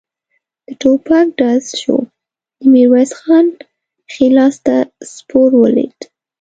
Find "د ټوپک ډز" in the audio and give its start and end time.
0.65-1.65